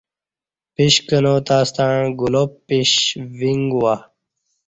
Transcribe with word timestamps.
پیش 0.75 0.95
کنا 1.07 1.33
تاستݩع 1.47 2.01
گلاب 2.19 2.51
پیش 2.67 2.91
ویݣ 3.39 3.59
گوا 3.71 3.95